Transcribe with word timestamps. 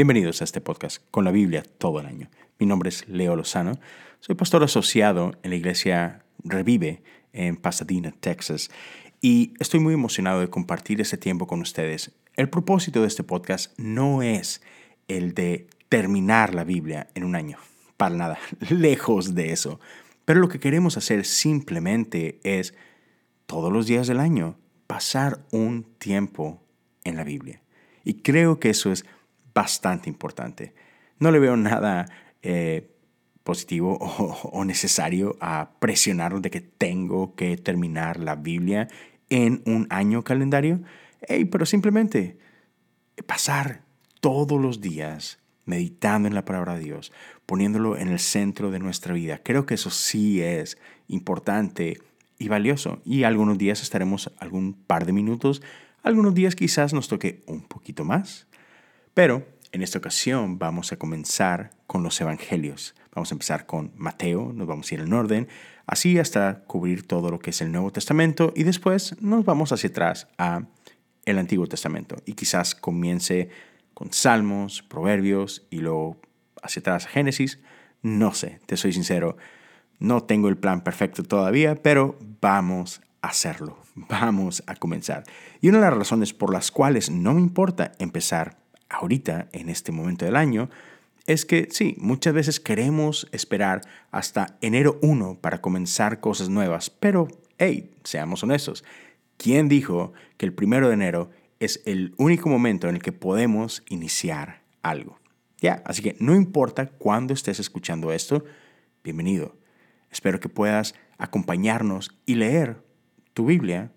Bienvenidos 0.00 0.40
a 0.40 0.44
este 0.44 0.62
podcast 0.62 1.02
con 1.10 1.26
la 1.26 1.30
Biblia 1.30 1.62
todo 1.76 2.00
el 2.00 2.06
año. 2.06 2.30
Mi 2.58 2.64
nombre 2.64 2.88
es 2.88 3.06
Leo 3.06 3.36
Lozano, 3.36 3.78
soy 4.20 4.34
pastor 4.34 4.64
asociado 4.64 5.32
en 5.42 5.50
la 5.50 5.56
iglesia 5.56 6.24
Revive 6.42 7.02
en 7.34 7.56
Pasadena, 7.56 8.10
Texas, 8.18 8.70
y 9.20 9.52
estoy 9.60 9.78
muy 9.78 9.92
emocionado 9.92 10.40
de 10.40 10.48
compartir 10.48 11.02
este 11.02 11.18
tiempo 11.18 11.46
con 11.46 11.60
ustedes. 11.60 12.12
El 12.34 12.48
propósito 12.48 13.02
de 13.02 13.08
este 13.08 13.24
podcast 13.24 13.78
no 13.78 14.22
es 14.22 14.62
el 15.06 15.34
de 15.34 15.66
terminar 15.90 16.54
la 16.54 16.64
Biblia 16.64 17.08
en 17.14 17.24
un 17.24 17.36
año, 17.36 17.58
para 17.98 18.14
nada, 18.14 18.38
lejos 18.70 19.34
de 19.34 19.52
eso. 19.52 19.80
Pero 20.24 20.40
lo 20.40 20.48
que 20.48 20.60
queremos 20.60 20.96
hacer 20.96 21.26
simplemente 21.26 22.40
es, 22.42 22.72
todos 23.44 23.70
los 23.70 23.86
días 23.86 24.06
del 24.06 24.20
año, 24.20 24.56
pasar 24.86 25.44
un 25.52 25.84
tiempo 25.98 26.62
en 27.04 27.16
la 27.16 27.24
Biblia. 27.24 27.60
Y 28.02 28.22
creo 28.22 28.58
que 28.60 28.70
eso 28.70 28.90
es 28.90 29.04
bastante 29.54 30.08
importante. 30.08 30.74
No 31.18 31.30
le 31.30 31.38
veo 31.38 31.56
nada 31.56 32.06
eh, 32.42 32.90
positivo 33.42 33.96
o, 34.52 34.64
necesario 34.64 35.36
a 35.40 35.70
presionarnos 35.78 36.42
de 36.42 36.50
que 36.50 36.60
tengo 36.60 37.34
que 37.34 37.56
terminar 37.56 38.18
la 38.18 38.36
Biblia 38.36 38.88
en 39.28 39.62
un 39.66 39.86
año 39.90 40.24
calendario, 40.24 40.80
pero 41.50 41.64
simplemente 41.64 42.38
pasar 43.26 43.82
todos 44.20 44.60
los 44.60 44.80
días 44.80 45.38
meditando 45.66 46.26
en 46.28 46.34
la 46.34 46.44
palabra 46.44 46.74
de 46.74 46.84
Dios, 46.84 47.12
poniéndolo 47.46 47.96
en 47.96 48.08
el 48.08 48.18
centro 48.18 48.70
de 48.70 48.78
nuestra 48.78 49.14
vida. 49.14 49.40
Creo 49.42 49.66
que 49.66 49.74
eso 49.74 49.90
sí 49.90 50.42
es 50.42 50.78
importante 51.08 51.98
y 52.38 52.48
valioso. 52.48 53.00
Y 53.04 53.22
algunos 53.22 53.58
días 53.58 53.82
estaremos 53.82 54.32
algún 54.38 54.74
par 54.74 55.06
de 55.06 55.12
minutos, 55.12 55.62
algunos 56.02 56.34
días 56.34 56.56
quizás 56.56 56.92
nos 56.92 57.08
toque 57.08 57.42
un 57.46 57.60
poquito 57.60 58.04
más, 58.04 58.46
pero 59.14 59.46
en 59.72 59.82
esta 59.82 59.98
ocasión 59.98 60.58
vamos 60.58 60.92
a 60.92 60.96
comenzar 60.96 61.70
con 61.86 62.02
los 62.02 62.20
evangelios. 62.20 62.94
Vamos 63.14 63.30
a 63.30 63.34
empezar 63.34 63.66
con 63.66 63.92
Mateo, 63.96 64.52
nos 64.52 64.66
vamos 64.66 64.90
a 64.90 64.94
ir 64.94 65.00
en 65.00 65.12
orden, 65.12 65.48
así 65.86 66.18
hasta 66.18 66.62
cubrir 66.64 67.06
todo 67.06 67.30
lo 67.30 67.40
que 67.40 67.50
es 67.50 67.60
el 67.60 67.72
Nuevo 67.72 67.90
Testamento 67.90 68.52
y 68.54 68.62
después 68.62 69.20
nos 69.20 69.44
vamos 69.44 69.72
hacia 69.72 69.90
atrás 69.90 70.28
a 70.38 70.62
el 71.24 71.38
Antiguo 71.38 71.66
Testamento 71.66 72.16
y 72.26 72.34
quizás 72.34 72.74
comience 72.74 73.48
con 73.94 74.12
Salmos, 74.12 74.82
Proverbios 74.82 75.66
y 75.70 75.78
luego 75.78 76.20
hacia 76.62 76.80
atrás 76.80 77.06
a 77.06 77.08
Génesis. 77.08 77.58
No 78.02 78.32
sé, 78.32 78.60
te 78.66 78.76
soy 78.76 78.92
sincero, 78.92 79.36
no 79.98 80.22
tengo 80.22 80.48
el 80.48 80.56
plan 80.56 80.82
perfecto 80.82 81.22
todavía, 81.22 81.74
pero 81.74 82.18
vamos 82.40 83.02
a 83.22 83.28
hacerlo, 83.28 83.78
vamos 83.94 84.62
a 84.66 84.76
comenzar. 84.76 85.24
Y 85.60 85.68
una 85.68 85.78
de 85.78 85.84
las 85.84 85.98
razones 85.98 86.32
por 86.32 86.52
las 86.52 86.70
cuales 86.70 87.10
no 87.10 87.34
me 87.34 87.40
importa 87.40 87.92
empezar 87.98 88.59
ahorita, 88.90 89.48
en 89.52 89.70
este 89.70 89.92
momento 89.92 90.26
del 90.26 90.36
año, 90.36 90.68
es 91.26 91.46
que 91.46 91.68
sí, 91.70 91.96
muchas 91.98 92.34
veces 92.34 92.60
queremos 92.60 93.28
esperar 93.32 93.82
hasta 94.10 94.58
enero 94.60 94.98
1 95.00 95.38
para 95.40 95.60
comenzar 95.60 96.20
cosas 96.20 96.48
nuevas, 96.48 96.90
pero 96.90 97.28
hey, 97.58 97.90
seamos 98.04 98.42
honestos, 98.42 98.84
¿quién 99.36 99.68
dijo 99.68 100.12
que 100.36 100.46
el 100.46 100.52
primero 100.52 100.88
de 100.88 100.94
enero 100.94 101.30
es 101.60 101.82
el 101.86 102.14
único 102.18 102.48
momento 102.48 102.88
en 102.88 102.96
el 102.96 103.02
que 103.02 103.12
podemos 103.12 103.84
iniciar 103.88 104.62
algo? 104.82 105.18
Ya, 105.58 105.82
así 105.84 106.02
que 106.02 106.16
no 106.18 106.34
importa 106.34 106.86
cuándo 106.86 107.34
estés 107.34 107.60
escuchando 107.60 108.12
esto, 108.12 108.44
bienvenido. 109.04 109.56
Espero 110.10 110.40
que 110.40 110.48
puedas 110.48 110.94
acompañarnos 111.18 112.18
y 112.26 112.34
leer 112.34 112.82
tu 113.34 113.46
Biblia 113.46 113.92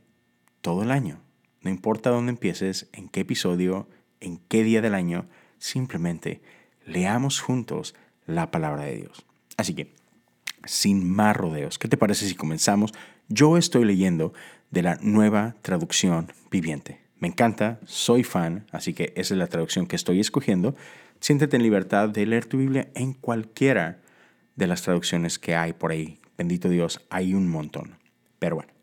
todo 0.62 0.84
el 0.84 0.92
año. 0.92 1.22
No 1.62 1.70
importa 1.70 2.10
dónde 2.10 2.32
empieces, 2.32 2.90
en 2.92 3.08
qué 3.08 3.22
episodio, 3.22 3.88
en 4.24 4.38
qué 4.48 4.64
día 4.64 4.82
del 4.82 4.96
año, 4.96 5.28
simplemente 5.58 6.42
leamos 6.86 7.40
juntos 7.40 7.96
la 8.26 8.52
palabra 8.52 8.86
de 8.86 8.96
Dios. 8.96 9.26
Así 9.58 9.74
que, 9.74 9.94
sin 10.66 11.10
más 11.10 11.36
rodeos, 11.36 11.78
¿qué 11.78 11.88
te 11.88 11.98
parece 11.98 12.28
si 12.28 12.36
comenzamos? 12.36 12.94
Yo 13.28 13.58
estoy 13.58 13.86
leyendo 13.86 14.34
de 14.72 14.82
la 14.82 14.98
nueva 15.02 15.56
traducción 15.62 16.32
viviente. 16.50 17.00
Me 17.20 17.28
encanta, 17.28 17.80
soy 17.86 18.24
fan, 18.24 18.66
así 18.72 18.94
que 18.94 19.14
esa 19.16 19.34
es 19.34 19.38
la 19.38 19.48
traducción 19.48 19.88
que 19.88 19.96
estoy 19.96 20.20
escogiendo. 20.20 20.76
Siéntete 21.20 21.56
en 21.56 21.64
libertad 21.64 22.10
de 22.10 22.26
leer 22.26 22.46
tu 22.46 22.58
Biblia 22.58 22.90
en 22.96 23.14
cualquiera 23.14 24.02
de 24.56 24.68
las 24.68 24.82
traducciones 24.82 25.40
que 25.40 25.56
hay 25.56 25.74
por 25.74 25.92
ahí. 25.92 26.20
Bendito 26.38 26.68
Dios, 26.70 27.00
hay 27.10 27.34
un 27.34 27.48
montón. 27.48 27.98
Pero 28.40 28.56
bueno, 28.56 28.74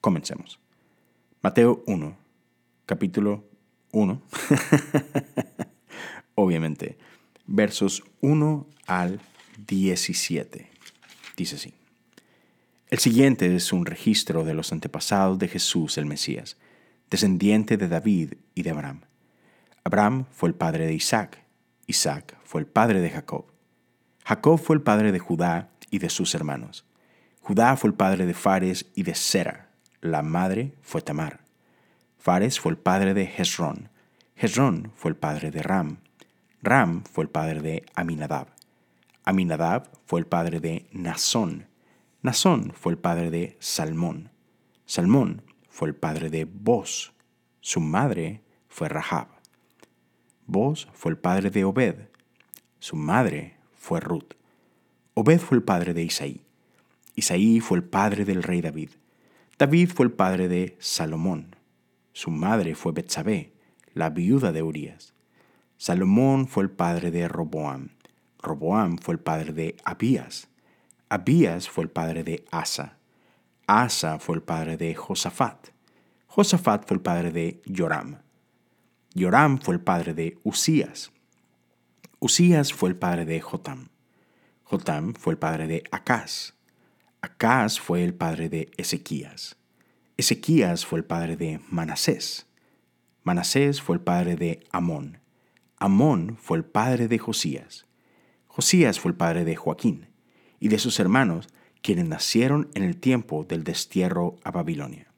comencemos. 0.00 0.58
Mateo 1.40 1.84
1, 1.86 2.16
capítulo 2.86 3.44
1, 3.94 4.22
obviamente, 6.34 6.98
versos 7.46 8.02
1 8.20 8.66
al 8.86 9.20
17. 9.66 10.70
Dice 11.36 11.56
así. 11.56 11.74
El 12.90 12.98
siguiente 12.98 13.54
es 13.54 13.72
un 13.72 13.86
registro 13.86 14.44
de 14.44 14.54
los 14.54 14.72
antepasados 14.72 15.38
de 15.38 15.48
Jesús 15.48 15.96
el 15.96 16.06
Mesías, 16.06 16.56
descendiente 17.10 17.76
de 17.76 17.88
David 17.88 18.34
y 18.54 18.62
de 18.62 18.70
Abraham. 18.70 19.02
Abraham 19.84 20.26
fue 20.30 20.48
el 20.48 20.54
padre 20.54 20.86
de 20.86 20.94
Isaac, 20.94 21.44
Isaac 21.86 22.36
fue 22.44 22.60
el 22.60 22.66
padre 22.66 23.00
de 23.00 23.10
Jacob. 23.10 23.46
Jacob 24.24 24.58
fue 24.58 24.76
el 24.76 24.82
padre 24.82 25.12
de 25.12 25.18
Judá 25.18 25.70
y 25.90 25.98
de 25.98 26.08
sus 26.08 26.34
hermanos. 26.34 26.84
Judá 27.40 27.76
fue 27.76 27.90
el 27.90 27.94
padre 27.94 28.26
de 28.26 28.34
Fares 28.34 28.86
y 28.94 29.02
de 29.02 29.14
Sera. 29.14 29.68
La 30.00 30.22
madre 30.22 30.74
fue 30.82 31.02
Tamar. 31.02 31.43
Fares 32.24 32.58
fue 32.58 32.72
el 32.72 32.78
padre 32.78 33.12
de 33.12 33.24
Hezrón. 33.24 33.90
Hezrón 34.34 34.92
fue 34.94 35.10
el 35.10 35.16
padre 35.18 35.50
de 35.50 35.62
Ram. 35.62 35.98
Ram 36.62 37.04
fue 37.04 37.24
el 37.24 37.28
padre 37.28 37.60
de 37.60 37.84
Aminadab. 37.94 38.46
Aminadab 39.24 39.90
fue 40.06 40.20
el 40.20 40.26
padre 40.26 40.58
de 40.58 40.88
Nazón. 40.90 41.66
Nazón 42.22 42.72
fue 42.74 42.92
el 42.92 42.98
padre 42.98 43.30
de 43.30 43.58
Salmón. 43.60 44.30
Salmón 44.86 45.42
fue 45.68 45.88
el 45.88 45.94
padre 45.94 46.30
de 46.30 46.46
Boz. 46.46 47.12
Su 47.60 47.80
madre 47.80 48.40
fue 48.68 48.88
Rahab. 48.88 49.28
Boz 50.46 50.88
fue 50.94 51.10
el 51.10 51.18
padre 51.18 51.50
de 51.50 51.64
Obed. 51.64 52.08
Su 52.78 52.96
madre 52.96 53.58
fue 53.74 54.00
Ruth. 54.00 54.32
Obed 55.12 55.40
fue 55.40 55.58
el 55.58 55.62
padre 55.62 55.92
de 55.92 56.04
Isaí. 56.04 56.40
Isaí 57.16 57.60
fue 57.60 57.76
el 57.76 57.84
padre 57.84 58.24
del 58.24 58.42
rey 58.42 58.62
David. 58.62 58.92
David 59.58 59.90
fue 59.94 60.06
el 60.06 60.12
padre 60.12 60.48
de 60.48 60.74
Salomón. 60.80 61.53
Su 62.14 62.30
madre 62.30 62.76
fue 62.76 62.92
Betsabé, 62.92 63.52
la 63.92 64.08
viuda 64.08 64.52
de 64.52 64.62
Urias. 64.62 65.14
Salomón 65.76 66.46
fue 66.46 66.62
el 66.62 66.70
padre 66.70 67.10
de 67.10 67.26
Roboam. 67.26 67.88
Roboam 68.40 68.98
fue 68.98 69.14
el 69.14 69.20
padre 69.20 69.52
de 69.52 69.76
Abías. 69.84 70.46
Abías 71.08 71.68
fue 71.68 71.82
el 71.82 71.90
padre 71.90 72.22
de 72.22 72.44
Asa. 72.52 72.98
Asa 73.66 74.20
fue 74.20 74.36
el 74.36 74.42
padre 74.42 74.76
de 74.76 74.94
Josafat. 74.94 75.70
Josafat 76.28 76.86
fue 76.86 76.98
el 76.98 77.02
padre 77.02 77.32
de 77.32 77.60
Joram. 77.66 78.22
Joram 79.16 79.58
fue 79.58 79.74
el 79.74 79.80
padre 79.80 80.14
de 80.14 80.38
Usías. 80.44 81.10
Usías 82.20 82.72
fue 82.72 82.90
el 82.90 82.96
padre 82.96 83.24
de 83.24 83.40
Jotam. 83.40 83.88
Jotam 84.62 85.14
fue 85.14 85.32
el 85.32 85.38
padre 85.40 85.66
de 85.66 85.82
Acaz. 85.90 86.54
Acaz 87.20 87.80
fue 87.80 88.04
el 88.04 88.14
padre 88.14 88.48
de 88.48 88.70
Ezequías. 88.76 89.56
Ezequías 90.16 90.86
fue 90.86 91.00
el 91.00 91.04
padre 91.04 91.36
de 91.36 91.60
Manasés. 91.70 92.46
Manasés 93.24 93.82
fue 93.82 93.96
el 93.96 94.00
padre 94.00 94.36
de 94.36 94.60
Amón. 94.70 95.18
Amón 95.76 96.36
fue 96.40 96.56
el 96.56 96.64
padre 96.64 97.08
de 97.08 97.18
Josías. 97.18 97.86
Josías 98.46 99.00
fue 99.00 99.10
el 99.10 99.16
padre 99.16 99.44
de 99.44 99.56
Joaquín 99.56 100.06
y 100.60 100.68
de 100.68 100.78
sus 100.78 101.00
hermanos, 101.00 101.48
quienes 101.82 102.06
nacieron 102.06 102.70
en 102.74 102.84
el 102.84 102.96
tiempo 102.96 103.44
del 103.44 103.64
destierro 103.64 104.36
a 104.44 104.52
Babilonia. 104.52 105.12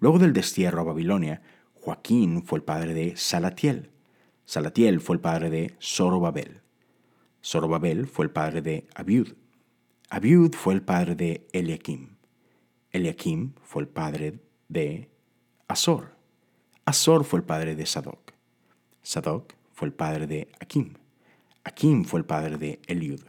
Luego 0.00 0.18
del 0.18 0.32
destierro 0.32 0.80
a 0.80 0.84
Babilonia, 0.84 1.40
Joaquín 1.74 2.42
fue 2.42 2.58
el 2.58 2.64
padre 2.64 2.94
de 2.94 3.16
Salatiel. 3.16 3.90
Salatiel 4.44 5.00
fue 5.00 5.14
el 5.16 5.20
padre 5.20 5.50
de 5.50 5.76
Zorobabel. 5.80 6.62
Zorobabel 7.44 8.08
fue 8.08 8.24
el 8.24 8.32
padre 8.32 8.60
de 8.60 8.88
Abiud. 8.96 9.34
Abiud 10.10 10.52
fue 10.54 10.74
el 10.74 10.82
padre 10.82 11.14
de 11.14 11.46
Eliakim. 11.52 12.15
Eliakim 12.96 13.52
fue 13.62 13.82
el 13.82 13.88
padre 13.88 14.40
de 14.68 15.10
Azor. 15.68 16.16
Azor 16.86 17.24
fue 17.24 17.40
el 17.40 17.44
padre 17.44 17.76
de 17.76 17.84
Sadoc. 17.84 18.32
Sadoc 19.02 19.52
fue 19.74 19.88
el 19.88 19.92
padre 19.92 20.26
de 20.26 20.48
Akim. 20.60 20.94
Akim 21.62 22.04
fue 22.06 22.20
el 22.20 22.24
padre 22.24 22.56
de 22.56 22.80
Eliud. 22.86 23.20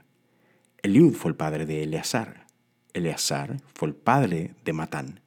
Eliud 0.81 1.13
fue 1.13 1.31
el 1.31 1.35
padre 1.35 1.65
de 1.65 1.83
Eleazar. 1.83 2.47
Eleazar 2.93 3.57
fue 3.75 3.89
el 3.89 3.95
padre 3.95 4.55
de 4.63 4.71
Matán. 4.71 5.19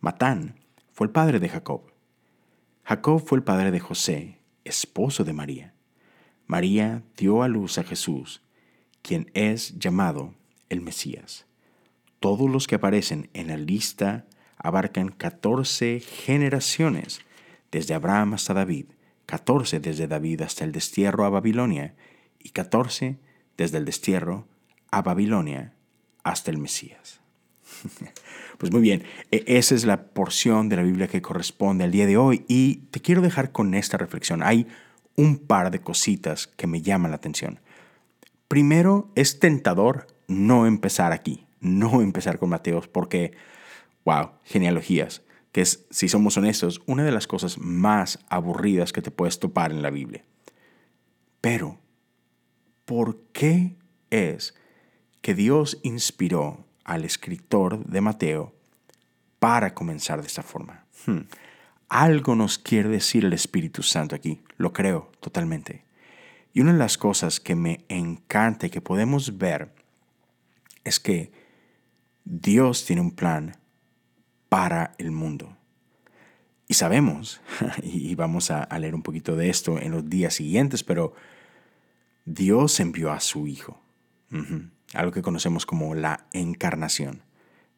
Matán 0.00 0.56
fue 0.92 1.06
el 1.06 1.12
padre 1.12 1.38
de 1.38 1.48
Jacob. 1.48 1.92
Jacob 2.82 3.22
fue 3.24 3.38
el 3.38 3.44
padre 3.44 3.70
de 3.70 3.78
José, 3.78 4.40
esposo 4.64 5.22
de 5.22 5.34
María. 5.34 5.72
María 6.48 7.04
dio 7.16 7.44
a 7.44 7.48
luz 7.48 7.78
a 7.78 7.84
Jesús, 7.84 8.42
quien 9.02 9.30
es 9.34 9.78
llamado 9.78 10.34
el 10.68 10.80
Mesías. 10.80 11.47
Todos 12.20 12.50
los 12.50 12.66
que 12.66 12.74
aparecen 12.74 13.30
en 13.32 13.48
la 13.48 13.56
lista 13.56 14.26
abarcan 14.56 15.08
14 15.10 16.00
generaciones, 16.00 17.20
desde 17.70 17.94
Abraham 17.94 18.34
hasta 18.34 18.54
David, 18.54 18.86
14 19.26 19.80
desde 19.80 20.06
David 20.06 20.40
hasta 20.42 20.64
el 20.64 20.72
destierro 20.72 21.24
a 21.24 21.30
Babilonia 21.30 21.94
y 22.38 22.50
14 22.50 23.18
desde 23.56 23.78
el 23.78 23.84
destierro 23.84 24.48
a 24.90 25.02
Babilonia 25.02 25.74
hasta 26.22 26.50
el 26.50 26.58
Mesías. 26.58 27.20
Pues 28.58 28.72
muy 28.72 28.80
bien, 28.80 29.04
e-, 29.30 29.44
esa 29.46 29.76
es 29.76 29.84
la 29.84 30.08
porción 30.08 30.68
de 30.68 30.74
la 30.74 30.82
Biblia 30.82 31.06
que 31.06 31.22
corresponde 31.22 31.84
al 31.84 31.92
día 31.92 32.06
de 32.06 32.16
hoy 32.16 32.44
y 32.48 32.88
te 32.90 33.00
quiero 33.00 33.22
dejar 33.22 33.52
con 33.52 33.72
esta 33.72 33.96
reflexión. 33.96 34.42
Hay 34.42 34.66
un 35.14 35.38
par 35.38 35.70
de 35.70 35.80
cositas 35.80 36.48
que 36.48 36.66
me 36.66 36.82
llaman 36.82 37.12
la 37.12 37.18
atención. 37.18 37.60
Primero, 38.48 39.12
es 39.14 39.38
tentador 39.38 40.08
no 40.26 40.66
empezar 40.66 41.12
aquí, 41.12 41.46
no 41.60 42.02
empezar 42.02 42.38
con 42.38 42.50
Mateos, 42.50 42.88
porque, 42.88 43.32
wow, 44.04 44.32
genealogías, 44.44 45.22
que 45.52 45.62
es, 45.62 45.86
si 45.90 46.08
somos 46.08 46.36
honestos, 46.36 46.82
una 46.86 47.04
de 47.04 47.12
las 47.12 47.26
cosas 47.26 47.58
más 47.58 48.18
aburridas 48.28 48.92
que 48.92 49.02
te 49.02 49.10
puedes 49.10 49.38
topar 49.38 49.72
en 49.72 49.82
la 49.82 49.90
Biblia. 49.90 50.24
Pero, 51.40 51.78
¿por 52.84 53.20
qué 53.32 53.76
es 54.10 54.54
que 55.20 55.34
Dios 55.34 55.78
inspiró 55.82 56.64
al 56.84 57.04
escritor 57.04 57.84
de 57.84 58.00
Mateo 58.00 58.54
para 59.38 59.74
comenzar 59.74 60.20
de 60.20 60.26
esta 60.26 60.42
forma. 60.42 60.84
Hmm. 61.06 61.20
Algo 61.88 62.34
nos 62.34 62.58
quiere 62.58 62.88
decir 62.88 63.24
el 63.24 63.32
Espíritu 63.32 63.82
Santo 63.82 64.14
aquí, 64.14 64.42
lo 64.56 64.72
creo 64.72 65.10
totalmente. 65.20 65.84
Y 66.52 66.60
una 66.60 66.72
de 66.72 66.78
las 66.78 66.98
cosas 66.98 67.40
que 67.40 67.54
me 67.54 67.84
encanta 67.88 68.66
y 68.66 68.70
que 68.70 68.80
podemos 68.80 69.38
ver 69.38 69.74
es 70.84 70.98
que 70.98 71.30
Dios 72.30 72.84
tiene 72.84 73.00
un 73.00 73.12
plan 73.12 73.56
para 74.50 74.94
el 74.98 75.12
mundo. 75.12 75.56
Y 76.66 76.74
sabemos, 76.74 77.40
y 77.82 78.14
vamos 78.16 78.50
a, 78.50 78.66
leer 78.78 78.94
un 78.94 79.02
poquito 79.02 79.34
de 79.34 79.48
esto 79.48 79.78
en 79.80 79.92
los 79.92 80.10
días 80.10 80.34
siguientes, 80.34 80.84
pero 80.84 81.14
Dios 82.26 82.80
envió 82.80 83.12
a 83.12 83.20
su 83.20 83.46
Hijo 83.46 83.80
algo 84.92 85.12
que 85.12 85.22
conocemos 85.22 85.64
como 85.64 85.94
la 85.94 86.26
encarnación. 86.32 87.22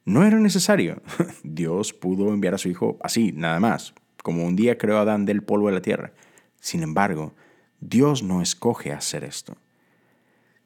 No 0.05 0.25
era 0.25 0.41
necesario. 0.41 1.01
Dios 1.45 1.93
pudo 1.93 2.33
enviar 2.33 2.55
a 2.55 2.59
su 2.59 2.69
Hijo 2.69 2.99
así, 3.05 3.31
nada 3.31 3.61
más, 3.61 3.95
como 4.21 4.45
un 4.45 4.57
día 4.57 4.79
creó 4.79 4.99
a 4.99 5.03
Adán 5.03 5.27
del 5.27 5.45
polvo 5.45 5.69
de 5.69 5.75
la 5.75 5.83
tierra. 5.83 6.13
Sin 6.59 6.83
embargo, 6.83 7.37
Dios 7.79 8.25
no 8.25 8.43
escoge 8.43 8.93
hacer 8.93 9.23
esto. 9.23 9.57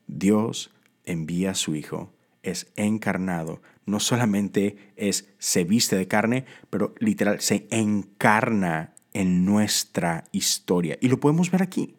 Dios 0.07 0.75
envía 1.05 1.51
a 1.51 1.55
su 1.55 1.75
Hijo, 1.77 2.14
es 2.45 2.73
encarnado, 2.77 3.61
no 3.87 4.01
solamente 4.01 4.93
es 4.97 5.29
se 5.39 5.65
viste 5.65 5.97
de 5.97 6.09
carne, 6.09 6.45
pero 6.71 6.95
literal 6.99 7.41
se 7.41 7.67
encarna 7.71 8.95
en 9.13 9.45
nuestra 9.45 10.25
historia. 10.33 10.99
Y 11.01 11.09
lo 11.09 11.21
podemos 11.21 11.51
ver 11.51 11.63
aquí. 11.63 11.97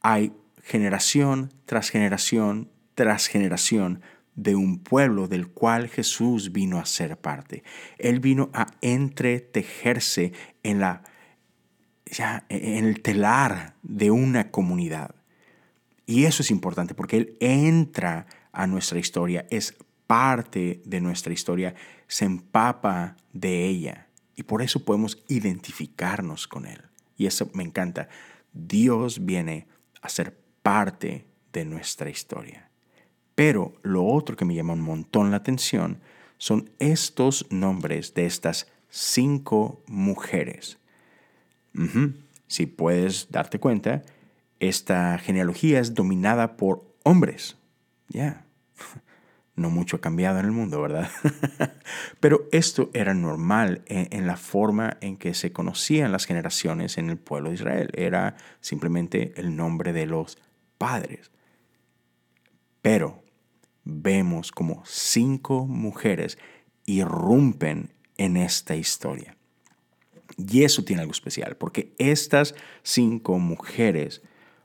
Hay 0.00 0.32
generación 0.62 1.52
tras 1.66 1.90
generación 1.90 2.68
tras 2.94 3.26
generación 3.26 4.02
de 4.34 4.54
un 4.54 4.78
pueblo 4.78 5.28
del 5.28 5.48
cual 5.48 5.88
Jesús 5.88 6.52
vino 6.52 6.78
a 6.78 6.86
ser 6.86 7.18
parte. 7.18 7.62
Él 7.98 8.20
vino 8.20 8.50
a 8.54 8.66
entretejerse 8.80 10.32
en, 10.62 10.80
la, 10.80 11.02
ya, 12.06 12.44
en 12.48 12.84
el 12.84 13.02
telar 13.02 13.74
de 13.82 14.10
una 14.10 14.50
comunidad. 14.50 15.14
Y 16.06 16.24
eso 16.24 16.42
es 16.42 16.50
importante 16.50 16.94
porque 16.94 17.16
Él 17.16 17.36
entra 17.40 18.26
a 18.52 18.66
nuestra 18.66 18.98
historia, 18.98 19.46
es 19.50 19.74
parte 20.06 20.82
de 20.84 21.00
nuestra 21.00 21.32
historia, 21.32 21.74
se 22.06 22.24
empapa 22.24 23.16
de 23.32 23.66
ella. 23.66 24.08
Y 24.36 24.44
por 24.44 24.62
eso 24.62 24.84
podemos 24.84 25.22
identificarnos 25.28 26.48
con 26.48 26.66
Él. 26.66 26.82
Y 27.16 27.26
eso 27.26 27.50
me 27.54 27.62
encanta. 27.62 28.08
Dios 28.52 29.24
viene 29.24 29.66
a 30.00 30.08
ser 30.08 30.38
parte 30.62 31.26
de 31.52 31.64
nuestra 31.64 32.10
historia. 32.10 32.68
Pero 33.34 33.74
lo 33.82 34.04
otro 34.04 34.36
que 34.36 34.44
me 34.44 34.54
llama 34.54 34.74
un 34.74 34.80
montón 34.80 35.30
la 35.30 35.38
atención 35.38 36.00
son 36.38 36.70
estos 36.78 37.46
nombres 37.50 38.14
de 38.14 38.26
estas 38.26 38.66
cinco 38.88 39.82
mujeres. 39.86 40.78
Si 42.46 42.66
puedes 42.66 43.30
darte 43.30 43.58
cuenta, 43.58 44.02
esta 44.60 45.18
genealogía 45.18 45.80
es 45.80 45.94
dominada 45.94 46.56
por 46.56 46.84
hombres. 47.02 47.56
Ya, 48.08 48.41
no 49.54 49.70
mucho 49.70 49.96
ha 49.96 50.00
cambiado 50.00 50.38
en 50.38 50.46
el 50.46 50.52
mundo, 50.52 50.80
¿verdad? 50.80 51.10
Pero 52.20 52.48
esto 52.52 52.90
era 52.94 53.12
normal 53.12 53.82
en, 53.86 54.26
la 54.26 54.36
forma 54.36 54.96
en 55.00 55.16
que 55.16 55.34
se 55.34 55.52
conocían 55.52 56.12
las 56.12 56.24
generaciones 56.24 56.96
en 56.96 57.10
el 57.10 57.18
pueblo 57.18 57.50
de 57.50 57.56
Israel. 57.56 57.90
Era 57.94 58.36
simplemente 58.60 59.34
el 59.36 59.54
nombre 59.54 59.92
de 59.92 60.06
los 60.06 60.38
padres. 60.78 61.30
Pero 62.80 63.22
vemos 63.84 64.52
como 64.52 64.82
cinco 64.86 65.66
mujeres 65.66 66.38
irrumpen 66.86 67.92
en 68.16 68.36
esta 68.38 68.74
historia. 68.74 69.36
Y 70.38 70.64
eso 70.64 70.82
tiene 70.82 71.02
algo 71.02 71.12
especial, 71.12 71.56
porque 71.56 71.94
estas 71.98 72.54
cinco 72.82 73.38
mujeres, 73.38 74.22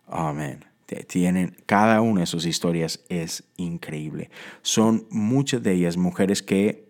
amén, 0.07 0.65
tienen, 0.95 1.57
cada 1.65 2.01
una 2.01 2.21
de 2.21 2.27
sus 2.27 2.45
historias 2.45 3.01
es 3.09 3.43
increíble. 3.57 4.29
Son 4.61 5.05
muchas 5.09 5.61
de 5.61 5.73
ellas 5.73 5.97
mujeres 5.97 6.41
que 6.41 6.87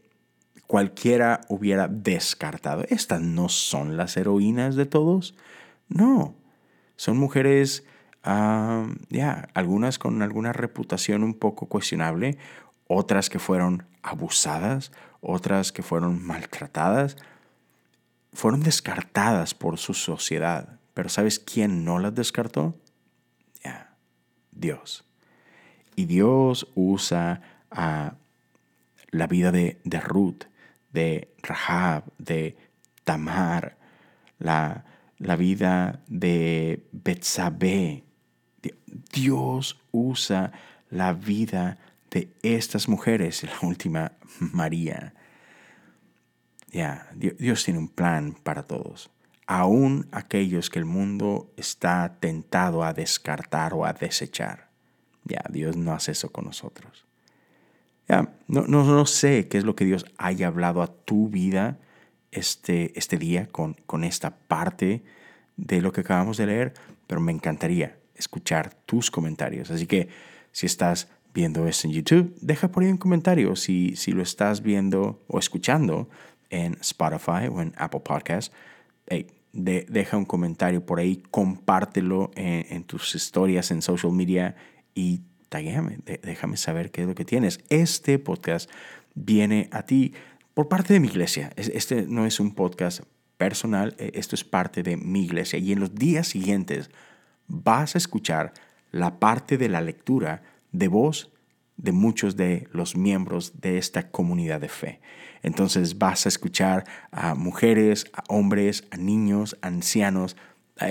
cualquiera 0.68 1.42
hubiera 1.50 1.88
descartado. 1.88 2.84
Estas 2.90 3.22
no 3.22 3.50
son 3.50 3.98
las 3.98 4.16
heroínas 4.16 4.76
de 4.76 4.86
todos. 4.86 5.36
No, 5.90 6.36
son 6.96 7.18
mujeres 7.18 7.84
ya, 9.10 9.48
algunas 9.54 10.00
con 10.00 10.22
alguna 10.22 10.52
reputación 10.54 11.24
un 11.24 11.34
poco 11.34 11.68
cuestionable, 11.68 12.38
otras 12.88 13.30
que 13.30 13.40
fueron 13.40 13.86
abusadas, 14.02 14.92
otras 15.22 15.72
que 15.72 15.82
fueron 15.84 16.26
maltratadas, 16.26 17.16
fueron 18.34 18.62
descartadas 18.62 19.54
por 19.54 19.78
su 19.78 19.94
sociedad. 19.94 20.80
Pero 20.94 21.10
¿sabes 21.10 21.40
quién 21.40 21.86
no 21.86 22.00
las 22.00 22.16
descartó? 22.16 22.76
Dios. 24.60 25.04
Y 25.96 26.06
Dios 26.06 26.68
usa 26.76 27.42
la 27.72 29.28
vida 29.28 29.52
de, 29.52 29.80
de 29.84 30.00
Ruth, 30.00 30.44
de 30.92 31.34
Rahab, 31.42 32.04
de 32.18 32.58
Tamar, 33.04 33.78
la, 34.40 34.86
la 35.20 35.36
vida 35.36 36.02
de 36.08 36.86
Betsabé, 36.92 38.04
Dios 39.14 39.80
usa 39.92 40.52
la 40.90 41.14
vida 41.14 41.78
de 42.12 42.30
estas 42.42 42.88
mujeres, 42.88 43.44
la 43.44 43.68
última 43.68 44.12
María. 44.40 45.14
Ya, 46.72 47.10
Dios 47.16 47.64
tiene 47.64 47.80
un 47.80 47.88
plan 47.88 48.34
para 48.44 48.64
todos, 48.64 49.10
aún 49.48 50.08
aquellos 50.12 50.70
que 50.70 50.80
el 50.80 50.86
mundo 50.86 51.52
está 51.58 52.18
tentado 52.20 52.84
a 52.84 52.94
descartar 52.94 53.74
o 53.74 53.86
a 53.86 53.94
desechar. 53.94 54.70
Ya, 55.24 55.44
Dios 55.50 55.76
no 55.76 55.94
hace 55.94 56.12
eso 56.12 56.32
con 56.32 56.46
nosotros. 56.46 57.06
Ya, 58.08 58.34
no, 58.48 58.68
no, 58.68 58.84
no 58.84 59.06
sé 59.06 59.48
qué 59.48 59.58
es 59.58 59.64
lo 59.64 59.76
que 59.76 59.86
Dios 59.86 60.06
haya 60.18 60.48
hablado 60.48 60.82
a 60.82 60.88
tu 60.88 61.30
vida 61.30 61.80
este, 62.32 62.98
este 62.98 63.18
día 63.18 63.48
con, 63.48 63.76
con 63.86 64.04
esta 64.04 64.38
parte 64.38 65.04
de 65.56 65.82
lo 65.82 65.92
que 65.92 66.02
acabamos 66.02 66.38
de 66.38 66.46
leer, 66.46 66.74
pero 67.08 67.20
me 67.22 67.32
encantaría 67.32 67.98
escuchar 68.16 68.74
tus 68.86 69.10
comentarios. 69.10 69.72
Así 69.72 69.88
que 69.88 70.10
si 70.52 70.66
estás 70.66 71.10
viendo 71.34 71.68
esto 71.68 71.88
en 71.88 71.94
YouTube, 71.94 72.36
deja 72.42 72.70
por 72.70 72.84
ahí 72.84 72.90
un 72.90 72.98
comentario. 72.98 73.56
Si, 73.56 73.96
si 73.96 74.12
lo 74.12 74.22
estás 74.22 74.62
viendo 74.62 75.24
o 75.28 75.40
escuchando 75.40 76.10
en 76.50 76.78
Spotify 76.82 77.48
o 77.50 77.62
en 77.62 77.74
Apple 77.78 78.02
Podcasts, 78.02 78.54
deja 79.58 80.18
un 80.18 80.26
comentario 80.26 80.86
por 80.86 81.00
ahí, 81.00 81.24
compártelo 81.32 82.32
en, 82.36 82.84
tus 82.84 83.16
historias 83.16 83.72
en 83.72 83.82
social 83.82 84.12
media 84.12 84.56
y 84.94 85.22
taguéame, 85.50 86.00
déjame 86.22 86.58
saber 86.58 86.92
qué 86.92 87.02
es 87.02 87.08
lo 87.08 87.16
que 87.16 87.26
tienes. 87.26 87.60
Este 87.70 88.20
podcast 88.20 88.70
viene 89.16 89.68
a 89.72 89.84
ti 89.84 90.14
por 90.54 90.68
parte 90.68 90.94
de 90.94 91.00
mi 91.00 91.08
iglesia. 91.08 91.52
Este 91.56 92.04
no 92.04 92.26
es 92.26 92.40
un 92.40 92.54
podcast 92.54 93.02
personal, 93.38 93.96
e, 93.98 94.12
esto 94.14 94.36
es 94.36 94.44
parte 94.44 94.84
de 94.84 94.96
mi 94.96 95.24
iglesia. 95.24 95.58
Y 95.58 95.72
en 95.72 95.80
los 95.80 95.96
días 95.96 96.28
siguientes 96.28 96.92
vas 97.48 97.96
a 97.96 97.98
escuchar 97.98 98.54
la 98.92 99.20
parte 99.20 99.58
de 99.58 99.70
la 99.70 99.82
lectura 99.82 100.44
de 100.72 100.88
voz 100.88 101.32
de 101.78 101.92
muchos 101.92 102.36
de 102.36 102.68
los 102.72 102.96
miembros 102.96 103.60
de 103.62 103.78
esta 103.78 104.10
comunidad 104.10 104.62
de 104.62 104.70
fe. 104.70 105.00
Entonces 105.44 105.98
vas 105.98 106.26
a 106.26 106.30
escuchar 106.30 106.86
a 107.12 107.36
mujeres, 107.36 108.06
a 108.14 108.24
hombres, 108.28 108.84
a 108.92 108.98
niños, 108.98 109.58
ancianos. 109.62 110.36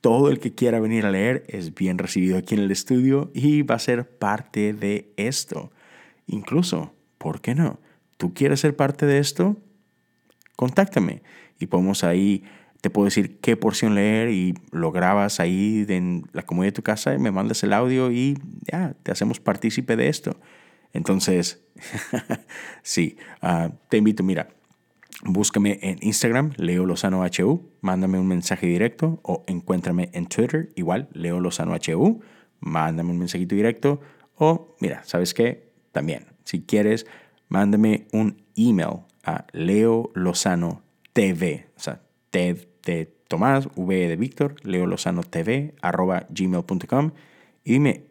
todo 0.00 0.30
el 0.30 0.38
que 0.40 0.54
quiera 0.54 0.80
venir 0.80 1.06
a 1.06 1.10
leer 1.10 1.44
es 1.48 1.74
bien 1.74 1.98
recibido 1.98 2.38
aquí 2.38 2.54
en 2.54 2.60
el 2.60 2.70
estudio 2.70 3.30
y 3.34 3.62
va 3.62 3.76
a 3.76 3.80
ser 3.80 4.08
parte 4.08 4.72
de 4.72 5.12
esto. 5.16 5.72
Incluso, 6.26 6.92
¿por 7.18 7.40
qué 7.40 7.54
no? 7.54 7.78
¿Tú 8.16 8.34
quieres 8.34 8.60
ser 8.60 8.76
parte 8.76 9.06
de 9.06 9.18
esto? 9.18 9.56
Contáctame 10.56 11.22
y 11.58 11.66
podemos 11.66 12.04
ahí 12.04 12.44
te 12.82 12.90
puedo 12.90 13.04
decir 13.04 13.38
qué 13.38 13.56
porción 13.56 13.94
leer 13.94 14.30
y 14.30 14.54
lo 14.72 14.90
grabas 14.90 15.38
ahí 15.38 15.86
en 15.88 16.24
la 16.32 16.42
comodidad 16.42 16.72
de 16.72 16.76
tu 16.76 16.82
casa 16.82 17.14
y 17.14 17.18
me 17.18 17.30
mandas 17.30 17.62
el 17.62 17.72
audio 17.72 18.10
y 18.10 18.36
ya, 18.70 18.94
te 19.04 19.12
hacemos 19.12 19.38
partícipe 19.38 19.94
de 19.94 20.08
esto. 20.08 20.36
Entonces, 20.92 21.64
sí, 22.82 23.16
ah, 23.40 23.70
te 23.88 23.96
invito, 23.96 24.22
mira, 24.22 24.48
búscame 25.24 25.78
en 25.82 25.98
Instagram, 26.00 26.52
Leo 26.56 26.84
Lozano 26.86 27.22
HU, 27.22 27.70
mándame 27.80 28.18
un 28.18 28.26
mensaje 28.26 28.66
directo 28.66 29.20
o 29.22 29.44
encuéntrame 29.46 30.10
en 30.12 30.26
Twitter, 30.26 30.72
igual, 30.76 31.08
Leo 31.12 31.40
Lozano 31.40 31.74
HU, 31.74 32.20
mándame 32.60 33.10
un 33.10 33.18
mensajito 33.18 33.54
directo 33.54 34.00
o, 34.36 34.76
mira, 34.80 35.02
¿sabes 35.04 35.34
qué? 35.34 35.70
También, 35.92 36.26
si 36.44 36.62
quieres, 36.62 37.06
mándame 37.48 38.06
un 38.12 38.42
email 38.56 39.00
a 39.24 39.46
Leo 39.52 40.10
Lozano 40.14 40.82
TV, 41.12 41.66
o 41.76 41.80
sea, 41.80 42.02
T 42.30 42.68
de 42.84 43.06
Tomás, 43.28 43.68
V 43.76 44.08
de 44.08 44.16
Víctor, 44.16 44.56
Leo 44.62 44.86
Lozano 44.86 45.22
TV, 45.22 45.74
arroba 45.80 46.26
gmail.com 46.30 47.12
y 47.64 47.72
dime, 47.72 48.04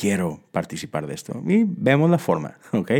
quiero 0.00 0.40
participar 0.50 1.06
de 1.06 1.14
esto. 1.14 1.42
Y 1.46 1.64
vemos 1.66 2.10
la 2.10 2.18
forma, 2.18 2.58
¿ok? 2.72 2.90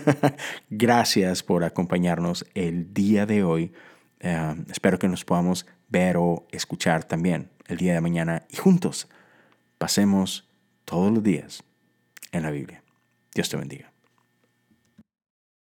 Gracias 0.70 1.42
por 1.44 1.62
acompañarnos 1.62 2.44
el 2.54 2.92
día 2.92 3.24
de 3.24 3.44
hoy. 3.44 3.72
Eh, 4.18 4.54
espero 4.70 4.98
que 4.98 5.08
nos 5.08 5.24
podamos 5.24 5.66
ver 5.88 6.16
o 6.16 6.46
escuchar 6.50 7.04
también 7.04 7.50
el 7.68 7.76
día 7.76 7.94
de 7.94 8.00
mañana 8.00 8.42
y 8.50 8.56
juntos 8.56 9.08
pasemos 9.78 10.48
todos 10.84 11.12
los 11.12 11.22
días 11.22 11.62
en 12.32 12.42
la 12.42 12.50
Biblia. 12.50 12.82
Dios 13.32 13.48
te 13.48 13.56
bendiga. 13.56 13.93